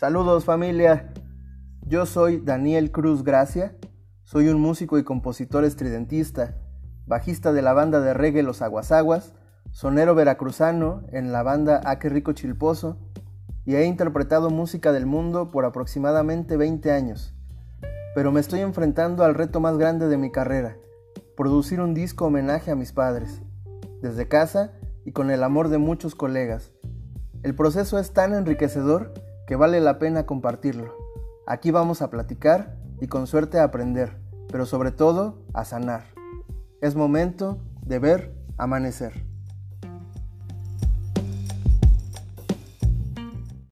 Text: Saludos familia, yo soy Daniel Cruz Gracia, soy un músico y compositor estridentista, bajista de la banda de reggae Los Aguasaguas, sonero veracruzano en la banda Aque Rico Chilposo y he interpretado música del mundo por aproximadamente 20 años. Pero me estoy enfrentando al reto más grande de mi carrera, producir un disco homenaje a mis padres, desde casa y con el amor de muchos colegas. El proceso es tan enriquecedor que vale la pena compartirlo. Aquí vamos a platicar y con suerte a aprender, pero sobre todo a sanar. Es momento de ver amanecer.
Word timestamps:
Saludos 0.00 0.46
familia, 0.46 1.12
yo 1.82 2.06
soy 2.06 2.40
Daniel 2.40 2.90
Cruz 2.90 3.22
Gracia, 3.22 3.76
soy 4.22 4.48
un 4.48 4.58
músico 4.58 4.96
y 4.96 5.04
compositor 5.04 5.62
estridentista, 5.62 6.56
bajista 7.04 7.52
de 7.52 7.60
la 7.60 7.74
banda 7.74 8.00
de 8.00 8.14
reggae 8.14 8.42
Los 8.42 8.62
Aguasaguas, 8.62 9.34
sonero 9.72 10.14
veracruzano 10.14 11.02
en 11.12 11.32
la 11.32 11.42
banda 11.42 11.82
Aque 11.84 12.08
Rico 12.08 12.32
Chilposo 12.32 12.96
y 13.66 13.74
he 13.74 13.84
interpretado 13.84 14.48
música 14.48 14.90
del 14.92 15.04
mundo 15.04 15.50
por 15.50 15.66
aproximadamente 15.66 16.56
20 16.56 16.92
años. 16.92 17.34
Pero 18.14 18.32
me 18.32 18.40
estoy 18.40 18.60
enfrentando 18.60 19.22
al 19.22 19.34
reto 19.34 19.60
más 19.60 19.76
grande 19.76 20.08
de 20.08 20.16
mi 20.16 20.32
carrera, 20.32 20.78
producir 21.36 21.78
un 21.78 21.92
disco 21.92 22.24
homenaje 22.24 22.70
a 22.70 22.74
mis 22.74 22.94
padres, 22.94 23.42
desde 24.00 24.28
casa 24.28 24.72
y 25.04 25.12
con 25.12 25.30
el 25.30 25.44
amor 25.44 25.68
de 25.68 25.76
muchos 25.76 26.14
colegas. 26.14 26.72
El 27.42 27.54
proceso 27.54 27.98
es 27.98 28.14
tan 28.14 28.32
enriquecedor 28.32 29.12
que 29.50 29.56
vale 29.56 29.80
la 29.80 29.98
pena 29.98 30.26
compartirlo. 30.26 30.94
Aquí 31.44 31.72
vamos 31.72 32.02
a 32.02 32.08
platicar 32.08 32.76
y 33.00 33.08
con 33.08 33.26
suerte 33.26 33.58
a 33.58 33.64
aprender, 33.64 34.16
pero 34.46 34.64
sobre 34.64 34.92
todo 34.92 35.42
a 35.54 35.64
sanar. 35.64 36.04
Es 36.80 36.94
momento 36.94 37.58
de 37.84 37.98
ver 37.98 38.34
amanecer. 38.58 39.26